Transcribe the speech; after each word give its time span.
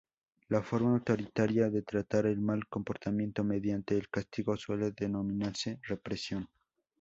La 0.53 0.61
forma 0.69 0.93
autoritaria 0.95 1.69
de 1.69 1.83
tratar 1.83 2.25
el 2.25 2.39
mal 2.39 2.67
comportamiento 2.67 3.43
mediante 3.43 3.95
el 3.95 4.09
castigo 4.09 4.57
suele 4.57 4.93
denominarse 4.93 5.79
represión. 5.83 6.49